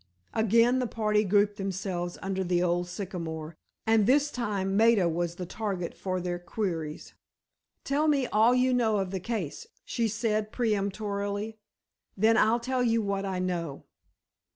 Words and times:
Again 0.33 0.79
the 0.79 0.87
party 0.87 1.23
grouped 1.23 1.57
themselves 1.57 2.17
under 2.23 2.43
the 2.43 2.63
old 2.63 2.87
sycamore, 2.87 3.55
and 3.85 4.07
this 4.07 4.31
time 4.31 4.75
Maida 4.75 5.07
was 5.07 5.35
the 5.35 5.45
target 5.45 5.93
for 5.95 6.19
their 6.19 6.39
queries. 6.39 7.13
"Tell 7.83 8.07
me 8.07 8.25
all 8.25 8.55
you 8.55 8.73
know 8.73 8.97
of 8.97 9.11
the 9.11 9.19
case," 9.19 9.67
she 9.85 10.07
said, 10.07 10.51
peremptorily; 10.51 11.59
"then 12.17 12.35
I'll 12.35 12.59
tell 12.59 12.81
you 12.81 12.99
what 13.03 13.25
I 13.25 13.37
know." 13.37 13.83